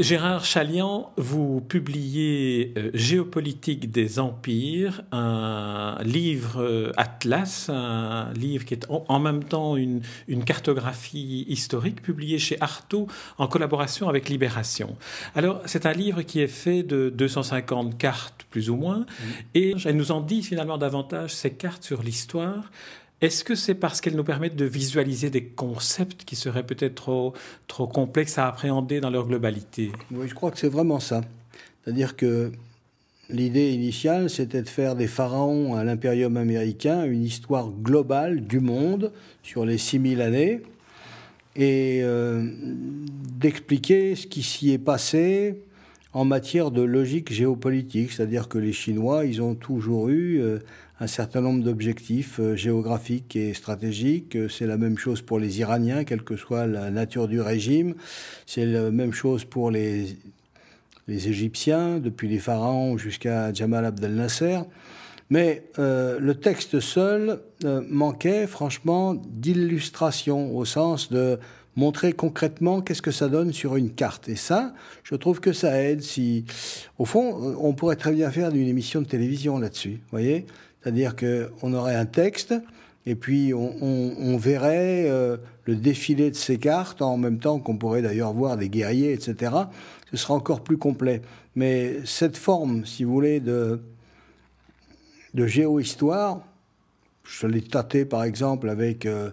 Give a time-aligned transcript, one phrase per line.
[0.00, 8.72] Gérard Chalian, vous publiez euh, Géopolitique des empires, un livre euh, atlas, un livre qui
[8.72, 10.00] est en, même temps une,
[10.46, 14.96] cartographie historique publié chez Artaud en collaboration avec Libération.
[15.34, 19.04] Alors, c'est un livre qui est fait de 250 cartes plus ou moins,
[19.54, 22.70] et elle nous en dit finalement davantage ces cartes sur l'histoire,
[23.20, 27.34] est-ce que c'est parce qu'elles nous permettent de visualiser des concepts qui seraient peut-être trop,
[27.66, 29.92] trop complexes à appréhender dans leur globalité?
[30.10, 31.20] Oui, je crois que c'est vraiment ça.
[31.84, 32.50] C'est-à-dire que
[33.28, 39.12] l'idée initiale, c'était de faire des pharaons à l'impérium américain une histoire globale du monde
[39.42, 40.62] sur les 6000 années
[41.56, 42.48] et euh,
[43.38, 45.60] d'expliquer ce qui s'y est passé
[46.12, 50.58] en matière de logique géopolitique, c'est-à-dire que les Chinois, ils ont toujours eu euh,
[51.00, 54.36] un certain nombre d'objectifs euh, géographiques et stratégiques.
[54.36, 57.94] Euh, c'est la même chose pour les Iraniens, quelle que soit la nature du régime.
[58.46, 60.16] C'est la même chose pour les,
[61.08, 64.60] Égyptiens, depuis les pharaons jusqu'à Jamal Abdel Nasser.
[65.28, 67.40] Mais euh, le texte seul
[67.88, 71.40] manquait franchement d'illustration, au sens de
[71.74, 74.28] montrer concrètement qu'est-ce que ça donne sur une carte.
[74.28, 74.72] Et ça,
[75.02, 76.02] je trouve que ça aide.
[76.02, 76.44] Si,
[76.98, 80.46] au fond, on pourrait très bien faire une émission de télévision là-dessus, voyez?
[80.82, 82.54] C'est-à-dire qu'on aurait un texte
[83.06, 88.02] et puis on, verrait euh, le défilé de ces cartes en même temps qu'on pourrait
[88.02, 89.52] d'ailleurs voir des guerriers, etc.
[90.10, 91.22] Ce sera encore plus complet.
[91.54, 93.80] Mais cette forme, si vous voulez, de,
[95.34, 96.42] de géohistoire,
[97.24, 99.30] je l'ai tâté par exemple avec euh,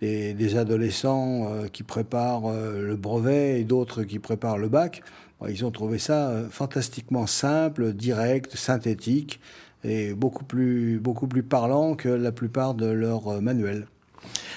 [0.00, 5.02] des, adolescents euh, qui préparent le brevet et d'autres qui préparent le bac.
[5.48, 9.40] ils ont trouvé ça fantastiquement simple, direct, synthétique
[9.84, 13.86] et beaucoup plus, beaucoup plus parlant que la plupart de leurs euh, manuels.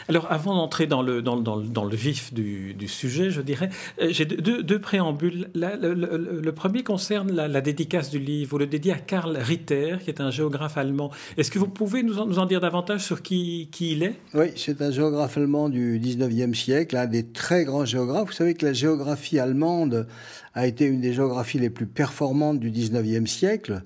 [0.09, 3.69] Alors, avant d'entrer dans le, dans, dans, le vif du, du, sujet, je dirais,
[4.01, 5.49] euh, j'ai deux, deux, préambules.
[5.53, 8.51] le, premier concerne la, dédicace du livre.
[8.51, 11.11] Vous le dédiez à Karl Ritter, qui est un géographe allemand.
[11.35, 14.15] Est-ce que vous pouvez nous en, nous en, dire davantage sur qui, qui il est?
[14.33, 18.27] Oui, c'est un géographe allemand du 19e siècle, un des très grands géographes.
[18.27, 20.07] Vous savez que la géographie allemande
[20.53, 23.83] a été une des géographies les plus performantes du 19e siècle.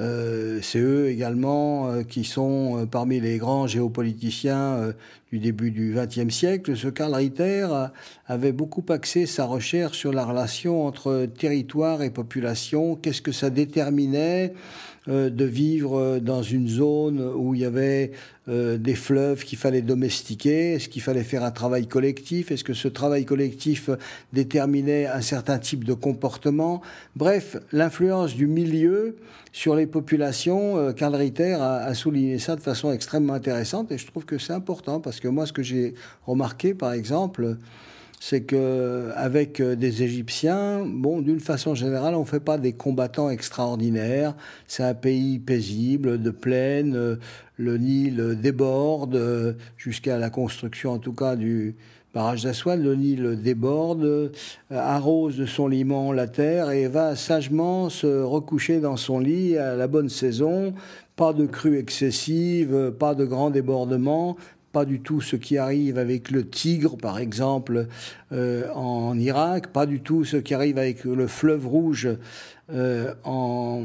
[0.00, 4.94] Euh, c'est eux également euh, qui sont euh, parmi les grands géopoliticiens
[5.32, 6.76] du début du XXe siècle.
[6.76, 7.68] Ce Karl Ritter
[8.26, 12.96] avait beaucoup axé sa recherche sur la relation entre territoire et population.
[12.96, 14.54] Qu'est-ce que ça déterminait
[15.06, 18.12] de vivre dans une zone où il y avait
[18.48, 20.72] des fleuves qu'il fallait domestiquer?
[20.72, 22.50] Est-ce qu'il fallait faire un travail collectif?
[22.50, 23.88] Est-ce que ce travail collectif
[24.32, 26.82] déterminait un certain type de comportement?
[27.16, 29.16] Bref, l'influence du milieu
[29.52, 34.06] sur les populations, euh, Karl Ritter a, souligné ça de façon extrêmement intéressante et je
[34.06, 35.94] trouve que c'est important parce que moi, ce que j'ai
[36.26, 37.56] remarqué, par exemple,
[38.18, 42.74] c'est que avec euh, des Égyptiens, bon, d'une façon générale, on ne fait pas des
[42.74, 44.34] combattants extraordinaires.
[44.66, 46.94] C'est un pays paisible, de plaine.
[46.96, 47.16] Euh,
[47.56, 51.76] le Nil déborde jusqu'à la construction, en tout cas, du,
[52.12, 54.28] barrage d'Aswan, le Nil déborde, euh,
[54.70, 59.76] arrose de son limon la terre et va sagement se recoucher dans son lit à
[59.76, 60.74] la bonne saison.
[61.16, 64.36] Pas de crue excessive, pas de grands débordements,
[64.72, 67.88] pas du tout ce qui arrive avec le Tigre, par exemple,
[68.32, 72.08] euh, en Irak, pas du tout ce qui arrive avec le fleuve rouge
[72.72, 73.82] euh, en,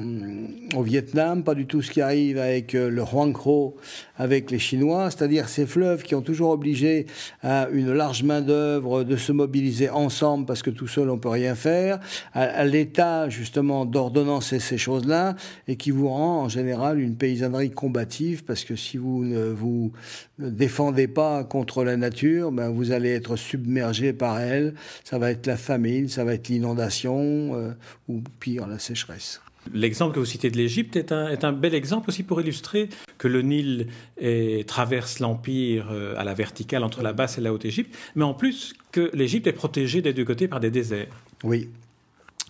[0.75, 3.75] au Vietnam, pas du tout ce qui arrive avec euh, le Huang Ho
[4.17, 7.05] avec les Chinois, c'est-à-dire ces fleuves qui ont toujours obligé
[7.43, 11.55] à une large main-d'œuvre de se mobiliser ensemble parce que tout seul on peut rien
[11.55, 11.99] faire,
[12.33, 15.35] à, l'État justement d'ordonnancer ces choses-là
[15.67, 19.91] et qui vous rend en général une paysannerie combative parce que si vous ne vous
[20.39, 24.73] défendez pas contre la nature, ben vous allez être submergé par elle,
[25.03, 27.71] ça va être la famine, ça va être l'inondation euh,
[28.07, 29.41] ou pire sécheresse.
[29.73, 32.89] L'exemple que vous citez de l'Égypte est un, est un, bel exemple aussi pour illustrer
[33.17, 33.87] que le Nil
[34.17, 38.23] est, traverse l'Empire euh, à la verticale entre la basse et la haute Égypte, mais
[38.23, 41.07] en plus que l'Égypte est protégée des deux côtés par des déserts.
[41.43, 41.69] Oui.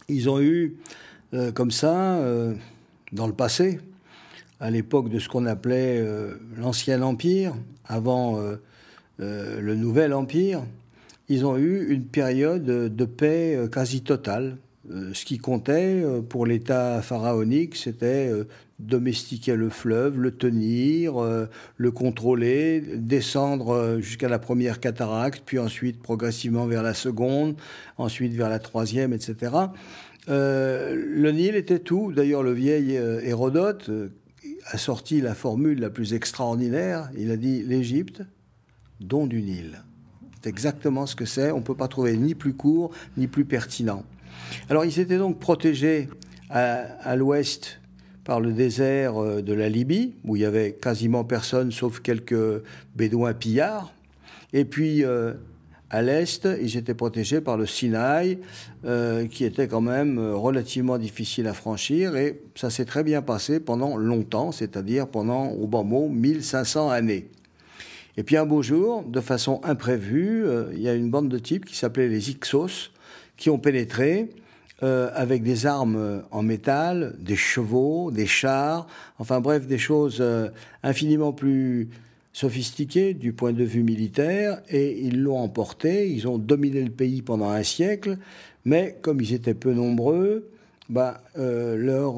[0.10, 0.76] Ils ont eu,
[1.34, 2.54] euh, comme ça, euh,
[3.14, 3.80] dans le passé,
[4.60, 6.04] à l'époque de ce qu'on appelait
[6.58, 7.54] l'Ancien Empire,
[7.86, 8.40] avant
[9.18, 10.64] le Nouvel Empire,
[11.28, 14.58] ils ont eu une période de paix quasi totale
[14.90, 18.32] ce qui comptait pour l'État pharaonique, c'était
[18.80, 21.16] domestiquer le fleuve, le tenir,
[21.78, 27.56] le contrôler, descendre jusqu'à la première cataracte, puis ensuite progressivement vers la seconde,
[27.98, 29.54] ensuite vers la troisième, etc.
[30.28, 32.12] le Nil était tout.
[32.12, 33.90] D'ailleurs, le vieil Hérodote
[34.68, 37.10] a sorti la formule la plus extraordinaire.
[37.18, 38.22] Il a dit l'Égypte,
[39.00, 39.84] don du Nil.
[40.42, 41.52] C'est exactement ce que c'est.
[41.52, 44.04] On ne peut pas trouver ni plus court, ni plus pertinent.
[44.70, 46.10] Alors, il s'était donc protégé
[46.50, 47.80] à, l'ouest
[48.24, 52.64] par le désert euh, de la Libye, où il y avait quasiment personne sauf quelques
[52.96, 53.94] bédouins pillards.
[54.54, 55.34] Et puis, euh,
[55.92, 58.40] à l'est, ils étaient protégés par le Sinaï,
[58.86, 63.60] euh, qui était quand même relativement difficile à franchir, et ça s'est très bien passé
[63.60, 67.30] pendant longtemps, c'est-à-dire pendant, au bon mot, 1500 années.
[68.18, 71.66] Et puis un beau jour, de façon imprévue, il y a une bande de types
[71.66, 72.92] qui s'appelaient les Ixos,
[73.38, 74.30] qui ont pénétré
[74.84, 78.88] euh, avec des armes en métal, des chevaux, des chars,
[79.20, 80.50] enfin bref, des choses euh,
[80.84, 81.90] infiniment plus
[82.34, 87.22] sophistiquées du point de vue militaire, et ils l'ont emporté, ils ont dominé le pays
[87.22, 88.18] pendant un siècle,
[88.66, 90.50] mais comme ils étaient peu nombreux,
[90.90, 92.16] bah, leur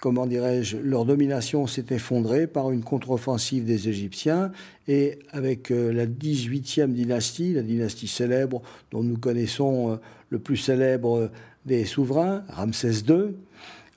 [0.00, 4.50] comment dirais-je, leur domination s'est effondrée par une contre-offensive des Égyptiens
[4.88, 9.96] et avec euh, la 18e dynastie, la dynastie célèbre dont nous connaissons euh,
[10.30, 11.30] le plus célèbre
[11.66, 13.34] des souverains, Ramsès II,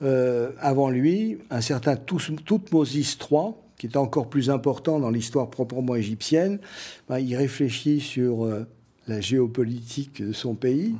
[0.02, 5.94] euh, avant lui, un certain Toutmosis III, qui est encore plus important dans l'histoire proprement
[5.94, 6.58] égyptienne,
[7.08, 8.48] ben, il réfléchit sur
[9.08, 10.94] la géopolitique de son pays.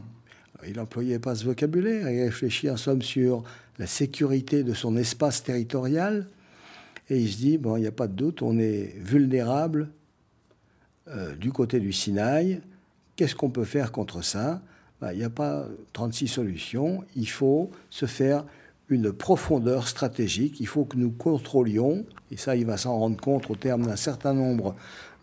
[0.66, 3.44] Il n'employait pas ce vocabulaire, il réfléchit en somme sur
[3.78, 6.26] la sécurité de son espace territorial.
[7.10, 9.90] Et il se dit, bon, il n'y a pas de doute, on est vulnérable
[11.08, 12.60] euh, du côté du Sinaï.
[13.16, 14.62] Qu'est-ce qu'on peut faire contre ça?
[15.00, 17.04] Ben, Il n'y a pas 36 solutions.
[17.14, 18.44] Il faut se faire
[18.88, 20.60] une profondeur stratégique.
[20.60, 23.96] Il faut que nous contrôlions, et ça, il va s'en rendre compte au terme d'un
[23.96, 24.74] certain nombre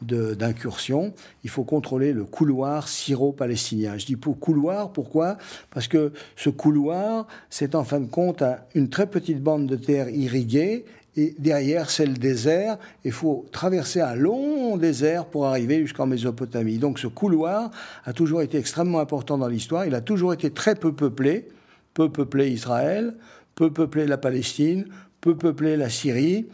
[0.02, 1.14] d'incursion,
[1.44, 3.98] il faut contrôler le couloir syro-palestinien.
[3.98, 5.38] Je dis pour couloir, pourquoi?
[5.70, 8.44] Parce que ce couloir, c'est en fin de compte
[8.76, 10.86] une très petite bande de terre irriguée
[11.18, 12.78] et derrière c'est le désert.
[13.04, 16.78] Il faut traverser un long désert pour arriver jusqu'en Mésopotamie.
[16.78, 17.72] Donc ce couloir
[18.06, 19.86] a toujours été extrêmement important dans l'histoire.
[19.86, 21.48] Il a toujours été très peu peuplé,
[21.94, 23.16] peu peuplé Israël,
[23.56, 24.86] peu peuplé la Palestine,
[25.20, 26.48] peu peuplé la Syrie.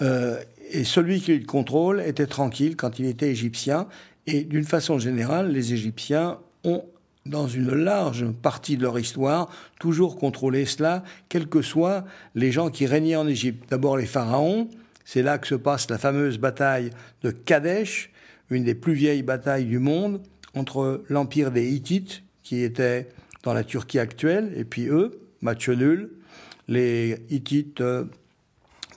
[0.00, 0.40] Euh,
[0.72, 3.88] et celui qui le contrôle était tranquille quand il était égyptien.
[4.26, 6.84] Et d'une façon générale, les Égyptiens ont,
[7.26, 12.04] dans une large partie de leur histoire, toujours contrôlé cela, quels que soient
[12.34, 13.64] les gens qui régnaient en Égypte.
[13.70, 14.68] D'abord les pharaons,
[15.04, 16.90] c'est là que se passe la fameuse bataille
[17.22, 18.10] de Kadesh,
[18.50, 20.20] une des plus vieilles batailles du monde,
[20.54, 23.08] entre l'empire des Hittites, qui était
[23.42, 26.10] dans la Turquie actuelle, et puis eux, match nul.
[26.68, 28.04] Les Hittites euh,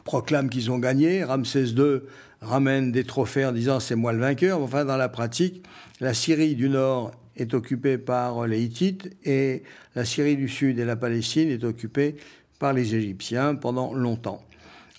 [0.06, 1.26] proclament qu'ils ont gagné.
[1.26, 2.00] Ramsès II
[2.40, 4.62] ramène des trophées en disant c'est moi le vainqueur.
[4.62, 5.66] Enfin, dans la pratique,
[6.00, 9.64] la Syrie du Nord est occupée par les Hittites et
[9.96, 12.16] la Syrie du Sud et la Palestine est occupée
[12.60, 14.42] par les Égyptiens pendant longtemps.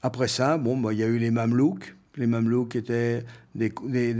[0.02, 1.94] Après ça, bon, bah, il y a eu les Mamelouks.
[2.16, 3.24] Les Mamelouks étaient
[3.54, 3.70] des,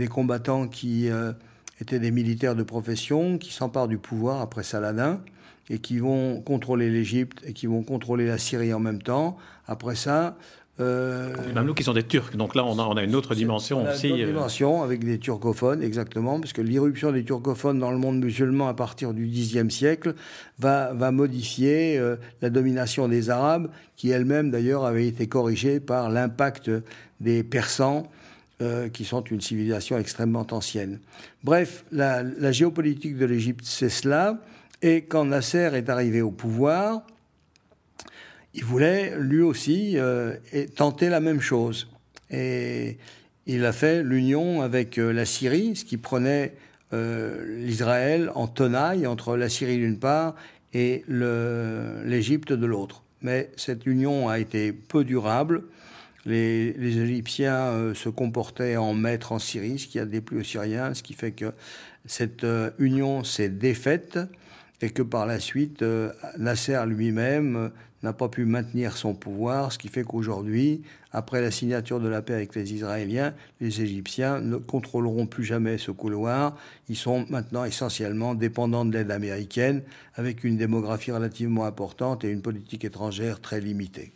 [0.09, 1.33] combattants qui euh,
[1.81, 5.21] étaient des militaires de profession, qui s'emparent du pouvoir après Saladin
[5.69, 9.37] et qui vont contrôler l'Égypte et qui vont contrôler la Syrie en même temps.
[9.67, 10.37] Après ça,
[10.79, 13.33] euh, les Mamelouks qui sont des Turcs, donc là on a, on a une autre
[13.33, 14.07] dimension aussi.
[14.07, 14.27] Une autre euh.
[14.27, 18.73] dimension avec des turcophones, exactement, parce que l'irruption des turcophones dans le monde musulman à
[18.73, 20.13] partir du Xe siècle
[20.59, 26.09] va, va modifier euh, la domination des Arabes, qui elle-même d'ailleurs avait été corrigée par
[26.09, 26.69] l'impact
[27.19, 28.07] des Persans,
[28.91, 30.97] qui sont une civilisation extrêmement ancienne.
[31.43, 34.39] Bref, la, la géopolitique de l'Égypte, c'est cela,
[34.81, 37.03] et quand Nasser est arrivé au pouvoir,
[38.53, 40.35] il voulait lui aussi euh,
[40.75, 41.89] tenter la même chose.
[42.31, 42.97] Et
[43.45, 46.55] il a fait l'union avec euh, la Syrie, ce qui prenait
[46.93, 50.35] euh, l'Israël en tenaille entre la Syrie d'une part
[50.73, 53.03] et l'Égypte de l'autre.
[53.21, 55.63] Mais cette union a été peu durable.
[56.25, 60.93] Les, les Égyptiens se comportaient en maîtres en Syrie, ce qui a déplu aux Syriens,
[60.93, 61.53] ce qui fait que
[62.05, 62.45] cette
[62.79, 64.19] union s'est défaite
[64.81, 65.83] et que par la suite,
[66.37, 67.71] Nasser lui-même
[68.03, 72.21] n'a pas pu maintenir son pouvoir, ce qui fait qu'aujourd'hui, après la signature de la
[72.21, 76.55] paix avec les Israéliens, les Égyptiens ne contrôleront plus jamais ce couloir.
[76.89, 79.81] Ils sont maintenant essentiellement dépendants de l'aide américaine,
[80.13, 84.13] avec une démographie relativement importante et une politique étrangère très limitée.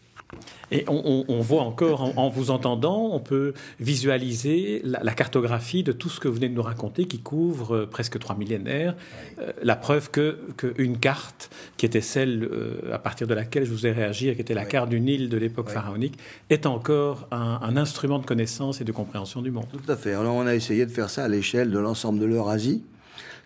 [0.72, 6.22] Et on, voit encore, en, vous entendant, on peut visualiser la, cartographie de tout ce
[6.22, 8.96] que vous venez de nous raconter, qui couvre euh, presque trois millénaires.
[9.40, 13.72] Euh, la preuve que qu'une carte, qui était celle euh, à partir de laquelle je
[13.72, 16.18] vous ai réagi, qui était la carte du Nil de l'époque pharaonique,
[16.50, 19.66] est encore un, un, instrument de connaissance et de compréhension du monde.
[19.72, 20.14] Tout à fait.
[20.14, 22.84] Alors on a essayé de faire ça à l'échelle de l'ensemble de l'Eurasie,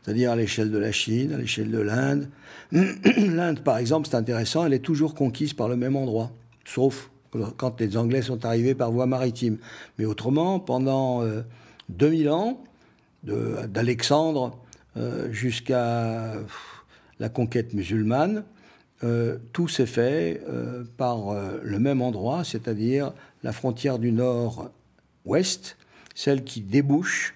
[0.06, 2.30] c'est-à-dire à, l'échelle de la Chine, à l'échelle de l'Inde.
[2.72, 6.32] L'Inde, par exemple, c'est intéressant, elle est toujours conquise par le même endroit,
[6.66, 7.10] sauf
[7.58, 9.58] quand les Anglais sont arrivés par voie maritime.
[9.98, 11.24] Mais autrement, pendant
[11.90, 12.64] 2000 euh, ans,
[13.24, 14.58] d'Alexandre
[14.98, 16.34] euh, jusqu'à
[17.20, 18.44] la conquête musulmane,
[19.04, 20.42] euh, tout s'est fait
[20.98, 25.78] par le même endroit, c'est-à-dire la frontière du nord-ouest,
[26.14, 27.36] celle qui débouche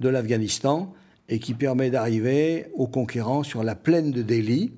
[0.00, 0.92] de l'Afghanistan
[1.28, 4.72] et qui permet d'arriver aux conquérants sur la plaine de Delhi,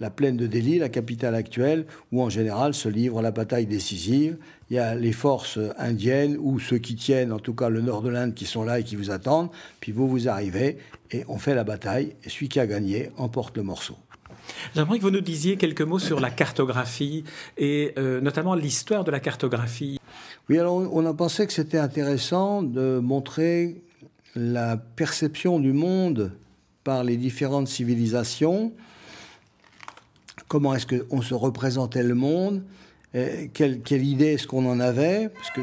[0.00, 4.38] la plaine de Delhi, la capitale actuelle, où en général se livre la bataille décisive.
[4.70, 8.02] Il y a les forces indiennes ou ceux qui tiennent, en tout cas le nord
[8.02, 9.50] de l'Inde, qui sont là et qui vous attendent.
[9.80, 10.78] Puis vous, vous arrivez
[11.10, 12.14] et on fait la bataille.
[12.24, 13.96] Et celui qui a gagné emporte le morceau.
[14.74, 17.24] J'aimerais que vous nous disiez quelques mots sur la cartographie
[17.56, 20.00] et euh, notamment l'histoire de la cartographie.
[20.48, 23.82] Oui, alors on a pensé que c'était intéressant de montrer
[24.34, 26.32] la perception du monde
[26.84, 28.72] par les différentes civilisations
[30.50, 32.64] comment est-ce qu'on se représentait le monde,
[33.12, 35.60] quelle, idée est-ce qu'on en avait, parce que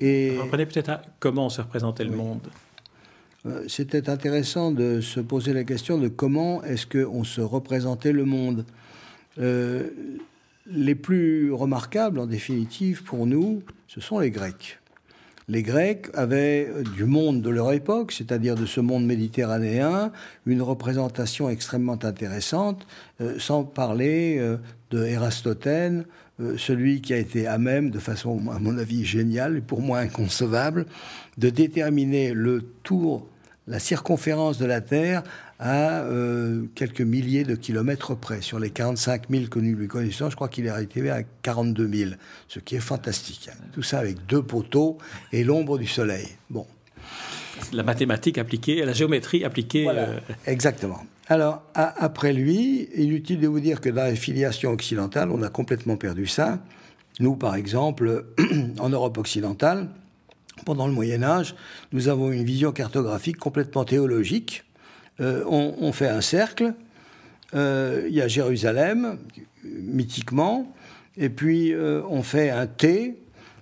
[0.00, 2.40] Et Reprenez peut-être à comment on se représentait le monde.
[3.46, 8.24] Euh, c'était intéressant de se poser la question de comment est-ce qu'on se représentait le
[8.24, 8.66] monde.
[9.38, 9.88] Euh,
[10.66, 14.80] les plus remarquables, en définitive, pour nous, ce sont les Grecs
[15.48, 20.12] les Grecs avaient euh, du monde de leur époque, c'est-à-dire de ce monde méditerranéen,
[20.46, 22.86] une représentation extrêmement intéressante,
[23.20, 24.56] euh, sans parler euh,
[24.90, 26.04] de Érastotène,
[26.56, 30.00] celui qui a été à même, de façon à mon avis géniale et pour moi
[30.00, 30.86] inconcevable,
[31.38, 33.28] de déterminer le tour,
[33.66, 35.22] la circonférence de la Terre
[35.58, 38.42] à euh, quelques milliers de kilomètres près.
[38.42, 41.88] Sur les 45 000 que nous lui connaissons, je crois qu'il est arrivé à 42
[41.88, 42.10] 000,
[42.48, 43.48] ce qui est fantastique.
[43.72, 44.98] Tout ça avec deux poteaux
[45.32, 46.28] et l'ombre du soleil.
[46.50, 46.66] Bon.
[47.72, 49.86] La mathématique appliquée, la géométrie appliquée.
[49.88, 51.00] Euh, Exactement.
[51.28, 55.96] Alors, après lui, inutile de vous dire que dans la filiation occidentale, on a complètement
[55.96, 56.58] perdu ça.
[57.20, 58.26] Nous, par exemple,
[58.78, 59.88] en Europe occidentale,
[60.64, 61.54] pendant le Moyen Âge,
[61.92, 64.64] nous avons une vision cartographique complètement théologique
[65.20, 66.74] euh, on, fait un cercle.
[67.54, 69.18] Euh, il y a Jérusalem,
[69.64, 70.72] mythiquement,
[71.16, 73.20] et puis euh, on fait un T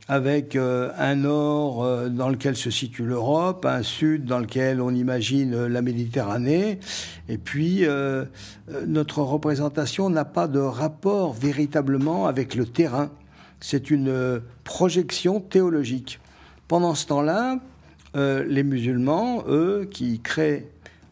[0.09, 5.81] avec un nord dans lequel se situe l'Europe, un sud dans lequel on imagine la
[5.81, 6.81] Méditerranée,
[7.29, 7.87] et puis
[8.87, 13.11] notre représentation n'a pas de rapport véritablement avec le terrain.
[13.61, 16.19] C'est une projection théologique.
[16.69, 17.59] Pendant ce temps-là,
[18.15, 20.67] les musulmans, eux, qui créent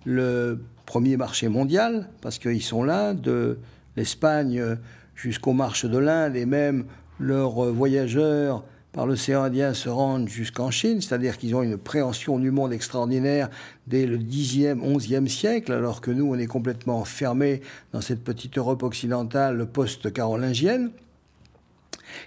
[0.04, 3.58] le premier marché mondial, parce qu'ils sont là, de
[3.96, 4.76] l'Espagne
[5.14, 6.84] jusqu'aux marches de l'Inde, et même
[7.18, 12.50] leurs voyageurs par l'océan Indien se rendent jusqu'en Chine, c'est-à-dire qu'ils ont une préhension du
[12.50, 13.48] monde extraordinaire
[13.86, 17.60] dès le 10e, 11e siècle, alors que nous, on est complètement fermés
[17.92, 20.90] dans cette petite Europe occidentale post-carolingienne.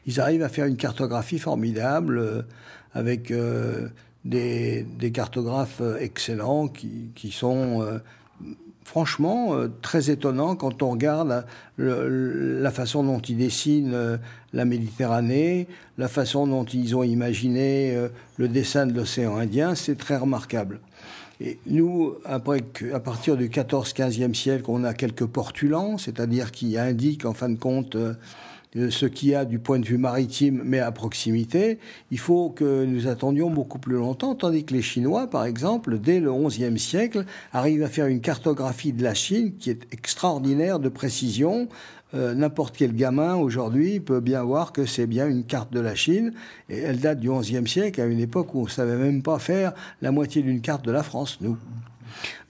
[0.06, 2.42] Ils arrivent à faire une cartographie formidable euh,
[2.94, 3.88] avec euh,
[4.26, 8.00] des, cartographes euh, excellents qui, sont euh,
[8.84, 11.46] franchement très étonnants quand on regarde
[11.78, 14.20] la, façon dont ils dessinent
[14.54, 17.98] la Méditerranée, la façon dont ils ont imaginé
[18.38, 20.80] le dessin de l'océan Indien, c'est très remarquable.
[21.42, 27.26] Et nous, après, à partir du 14-15e siècle, on a quelques portulans, c'est-à-dire qui indiquent
[27.26, 27.98] en fin de compte
[28.76, 31.80] ce qu'il y a du point de vue maritime, mais à proximité,
[32.12, 36.20] il faut que nous attendions beaucoup plus longtemps, tandis que les Chinois, par exemple, dès
[36.20, 40.90] le XIe siècle, arrivent à faire une cartographie de la Chine qui est extraordinaire de
[40.90, 41.68] précision.
[42.16, 45.96] Euh, n'importe quel gamin aujourd'hui peut bien voir que c'est bien une carte de la
[45.96, 46.34] Chine,
[46.70, 49.40] et elle date du XIe siècle, à une époque où on ne savait même pas
[49.40, 51.58] faire la moitié d'une carte de la France, nous.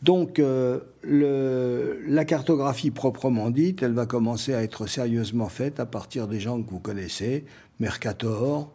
[0.04, 6.28] Donc, euh, la cartographie proprement dite, elle va commencer à être sérieusement faite à partir
[6.28, 7.46] des gens que vous connaissez,
[7.80, 8.70] Mercator,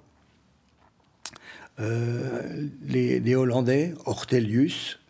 [1.80, 5.00] euh, les, Hollandais, Ortelius,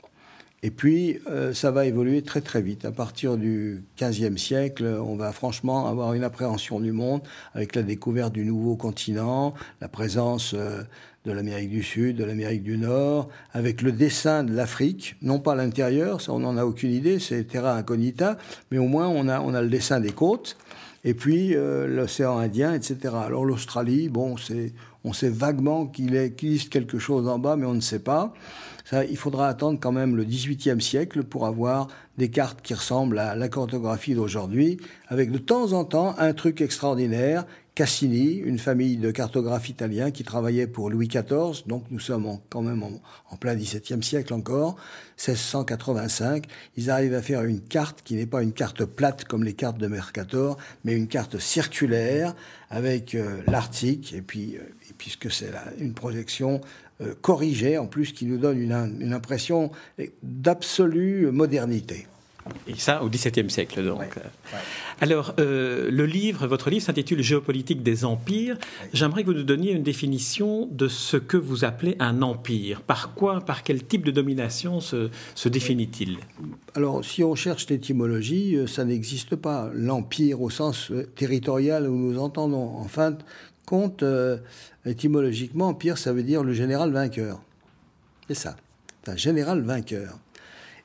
[0.64, 2.84] et puis euh, ça va évoluer très très vite.
[2.84, 7.20] À partir du XVe siècle, on va franchement avoir une appréhension du monde
[7.54, 10.52] avec la découverte du nouveau continent, la présence
[11.28, 15.54] de l'Amérique du Sud, de l'Amérique du Nord, avec le dessin de l'Afrique, non pas
[15.54, 18.38] l'intérieur, ça on n'en a aucune idée, c'est terra incognita,
[18.70, 20.56] mais au moins on a, on a le dessin des côtes,
[21.04, 23.14] et puis euh, l'océan Indien, etc.
[23.24, 24.72] Alors l'Australie, bon, c'est,
[25.04, 28.32] on sait vaguement qu'il existe quelque chose en bas, mais on ne sait pas.
[28.84, 33.18] Ça, il faudra attendre quand même le XVIIIe siècle pour avoir des cartes qui ressemblent
[33.18, 37.44] à la cartographie d'aujourd'hui, avec de temps en temps un truc extraordinaire
[37.78, 42.60] Cassini, une famille de cartographes italiens qui travaillait pour Louis XIV, donc nous sommes quand
[42.60, 44.74] même en, plein XVIIe siècle encore,
[45.16, 46.46] 1685.
[46.76, 49.78] Ils arrivent à faire une carte qui n'est pas une carte plate comme les cartes
[49.78, 52.34] de Mercator, mais une carte circulaire
[52.68, 54.62] avec euh, l'Arctique, et puis, euh,
[54.98, 56.60] puisque c'est une projection
[57.00, 59.70] euh, corrigée en plus qui nous donne une impression
[60.24, 62.08] d'absolue modernité.
[62.66, 64.18] Et ça au XVIIe siècle, donc.
[65.00, 68.58] Alors, euh, le livre, votre livre s'intitule Géopolitique des empires.
[68.92, 72.82] J'aimerais que vous nous donniez une définition de ce que vous appelez un empire.
[72.82, 75.08] Par quoi, par quel type de domination se,
[75.48, 76.18] définit-il?
[76.74, 79.70] Alors, si on cherche l'étymologie, euh, ça n'existe pas.
[79.72, 82.76] L'empire au sens euh, territorial où nous entendons.
[82.76, 83.18] En fin de
[83.66, 84.02] compte,
[84.86, 87.38] étymologiquement, empire, ça veut dire le général vainqueur.
[88.26, 88.56] C'est ça.
[89.06, 90.18] un général vainqueur.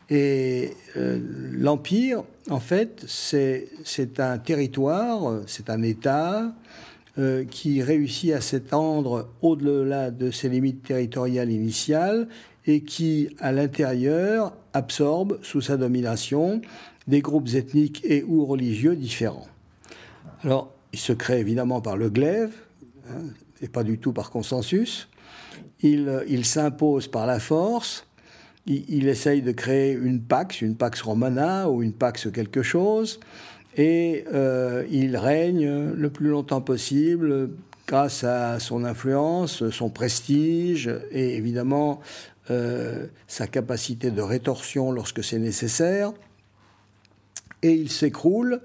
[0.09, 1.19] Et euh,
[1.51, 6.53] l'Empire, en fait, c'est un territoire, c'est un État
[7.17, 12.27] euh, qui réussit à s'étendre au-delà de ses limites territoriales initiales
[12.65, 16.61] et qui, à l'intérieur, absorbe sous sa domination
[17.07, 19.47] des groupes ethniques et ou religieux différents.
[20.43, 22.51] Alors, il se crée évidemment par le glaive,
[23.09, 23.21] hein,
[23.61, 25.07] et pas du tout par consensus.
[25.81, 28.07] Il, il s'impose par la force,
[28.65, 33.19] il, essaye de créer une pax, une pax romana ou une pax quelque chose,
[33.75, 37.49] et euh, il règne le plus longtemps possible
[37.87, 41.99] grâce à son influence, son prestige et évidemment
[42.51, 46.13] euh, sa capacité de rétorsion lorsque c'est nécessaire.
[47.61, 48.61] Et il s'écroule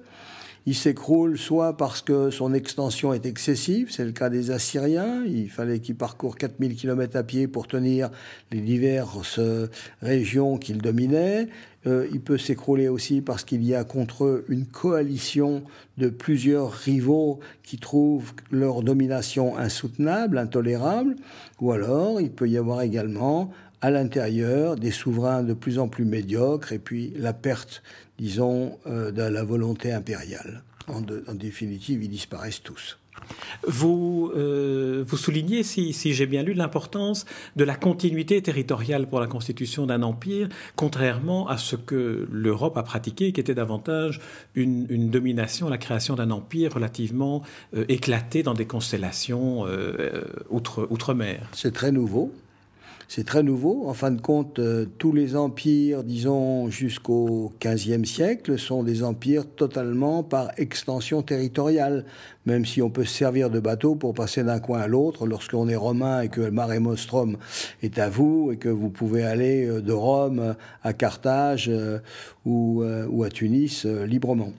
[0.69, 5.49] il s'écroule soit parce que son extension est excessive, c'est le cas des Assyriens, il
[5.49, 8.11] fallait qu'ils parcourent 4000 km à pied pour tenir
[8.53, 9.41] les diverses
[10.03, 11.49] régions qu'ils dominaient.
[11.87, 15.63] Euh, il peut s'écrouler aussi parce qu'il y a contre eux une coalition
[15.97, 21.17] de plusieurs rivaux qui trouvent leur domination insoutenable, intolérable.
[21.63, 26.05] Ou alors, il peut y avoir également à l'intérieur des souverains de plus en plus
[26.05, 27.83] médiocres et puis la perte,
[28.19, 30.63] disons, euh, de la volonté impériale.
[30.89, 31.03] En,
[31.35, 32.99] définitive, ils disparaissent tous.
[33.67, 39.27] Vous, euh, vous soulignez, si, j'ai bien lu, l'importance de la continuité territoriale pour la
[39.27, 44.21] constitution d'un empire, contrairement à ce que l'Europe a pratiqué, qui était davantage
[44.55, 47.43] une, domination, la création d'un empire relativement
[47.77, 49.67] euh, éclaté dans des constellations
[50.49, 51.51] outre-mer.
[51.53, 52.33] C'est très nouveau.
[53.11, 53.89] C'est très nouveau.
[53.89, 59.47] En fin de compte, euh, tous les empires, disons, jusqu'au XVe siècle, sont des empires
[59.47, 62.05] totalement par extension territoriale.
[62.45, 65.71] Même si on peut se servir de bateau pour passer d'un coin à l'autre, lorsqu'on
[65.71, 67.39] est romain et que le Mare Nostrum
[67.83, 72.01] est à vous et que vous pouvez aller euh, de Rome à Carthage euh,
[72.45, 72.83] ou,
[73.25, 74.53] à Tunis librement.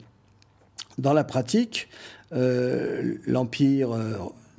[0.98, 1.88] Dans la pratique,
[2.32, 3.90] l'empire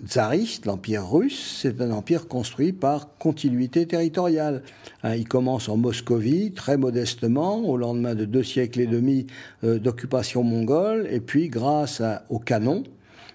[0.08, 4.64] tsariste, l'empire russe, c'est un empire construit par continuité territoriale.
[5.04, 9.28] Hein, il commence en Moscovie, très modestement, au lendemain de deux siècles et demi
[9.64, 12.84] euh, d'occupation mongole, et puis grâce au canon,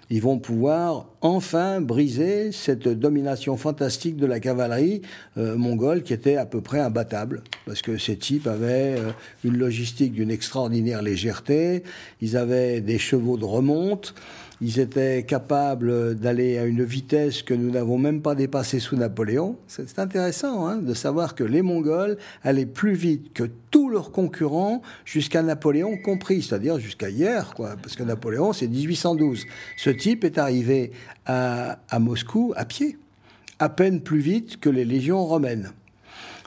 [0.09, 5.03] ils vont pouvoir enfin briser cette domination fantastique de la cavalerie
[5.37, 9.11] euh, mongole qui était à peu près imbattable, parce que ces types avaient euh,
[9.45, 11.83] une logistique d'une extraordinaire légèreté,
[12.21, 14.15] ils avaient des chevaux de remonte,
[14.61, 19.57] ils étaient capables d'aller à une vitesse que nous n'avons même pas dépassée sous Napoléon.
[19.69, 24.81] C'est intéressant hein, de savoir que les Mongols allaient plus vite que tous leurs concurrents
[25.05, 29.45] jusqu'à Napoléon compris, c'est-à-dire jusqu'à hier, quoi, parce que Napoléon c'est 1812.
[29.77, 30.93] Ce type est arrivé
[31.27, 32.97] à, Moscou à pied,
[33.59, 35.73] à peine plus vite que les légions romaines.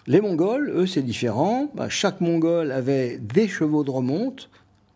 [0.07, 1.69] Les Mongols, eux, c'est différent.
[1.75, 4.49] Bah, chaque Mongol avait des chevaux de remonte,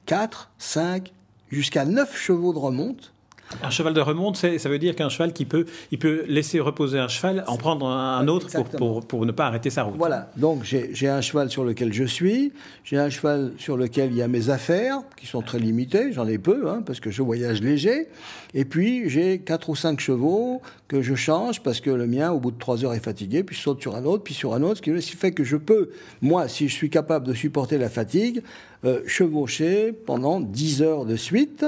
[0.07, 1.11] 4, 5,
[1.53, 3.12] jusqu'à 9 chevaux de remonte.
[3.61, 6.99] Un cheval de remonte, ça veut dire qu'un cheval qui peut, il peut laisser reposer
[6.99, 9.95] un cheval, en prendre un, autre pour, pour, ne pas arrêter sa route.
[9.97, 14.17] Voilà, donc j'ai un cheval sur lequel je suis, j'ai un cheval sur lequel il
[14.17, 17.21] y a mes affaires, qui sont très limitées, j'en ai peu, hein, parce que je
[17.21, 18.07] voyage léger,
[18.53, 22.39] et puis j'ai quatre ou cinq chevaux que je change, parce que le mien, au
[22.39, 24.61] bout de trois heures, est fatigué, puis je saute sur un autre, puis sur un
[24.63, 25.89] autre, ce qui fait que je peux,
[26.21, 28.41] moi, si je suis capable de supporter la fatigue,
[28.85, 31.65] euh, chevaucher pendant 10 heures de suite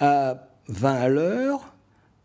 [0.00, 1.74] à 20 à l'heure,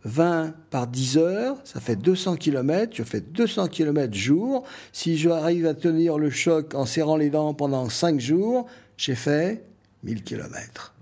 [0.04, 2.95] 20 par 10 heures, ça fait 200 km.
[2.95, 4.63] Je fais 200 km jour.
[4.91, 9.63] Si j'arrive à tenir le choc en serrant les dents pendant 5 jours, j'ai fait
[10.04, 10.93] 1000 km.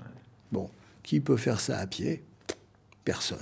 [0.51, 0.69] Bon,
[1.03, 2.23] qui peut faire ça à pied?
[3.03, 3.37] Personne.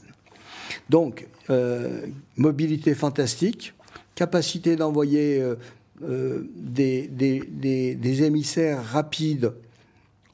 [0.89, 2.05] Donc, euh,
[2.37, 3.73] mobilité fantastique,
[4.15, 5.55] capacité d'envoyer euh,
[6.03, 9.53] euh, des, des, émissaires rapides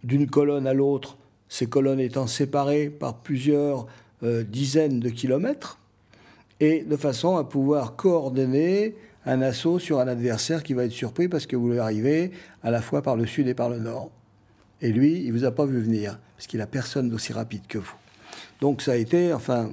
[0.03, 1.17] d'une colonne à l'autre,
[1.49, 3.88] ces colonnes étant séparées par plusieurs
[4.21, 5.79] dizaines de kilomètres,
[6.59, 11.27] et de façon à pouvoir coordonner un assaut sur un adversaire qui va être surpris
[11.27, 12.31] parce que vous lui arrivez
[12.63, 14.12] à la fois par le sud et par le nord.
[14.81, 17.77] Et lui, il vous a pas vu venir, parce qu'il a personne d'aussi rapide que
[17.77, 17.95] vous.
[18.62, 19.71] Donc ça a été, enfin,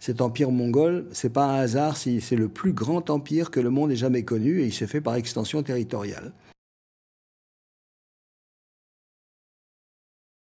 [0.00, 3.90] cet empire mongol, c'est pas un hasard, c'est le plus grand empire que le monde
[3.92, 6.32] ait jamais connu, et il s'est fait par extension territoriale.